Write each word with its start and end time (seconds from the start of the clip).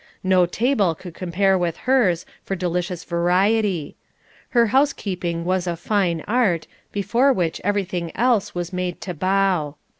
No 0.23 0.47
table 0.47 0.95
could 0.95 1.13
compare 1.13 1.55
with 1.59 1.77
hers 1.85 2.25
for 2.43 2.55
delicious 2.55 3.03
variety. 3.03 3.97
Her 4.49 4.65
housekeeping 4.73 5.45
was 5.45 5.67
a 5.67 5.75
fine 5.75 6.21
art, 6.27 6.65
before 6.91 7.31
which 7.31 7.61
everything 7.63 8.11
else 8.15 8.55
was 8.55 8.73
made 8.73 8.99
to 9.01 9.13
bow. 9.13 9.75